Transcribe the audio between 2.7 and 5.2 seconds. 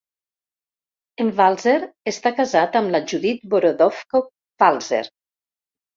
amb la Judith Borodovko Walzer.